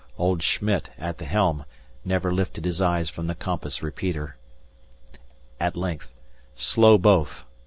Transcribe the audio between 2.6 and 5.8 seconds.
his eyes from the compass repeater. At